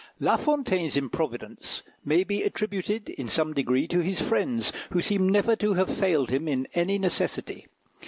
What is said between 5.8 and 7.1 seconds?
failed him in any